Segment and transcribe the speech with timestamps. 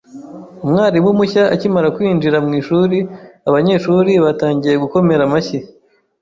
[0.65, 2.97] Umwarimu mushya akimara kwinjira mu ishuri,
[3.49, 5.57] abanyeshuri batangiye gukomera amashyi.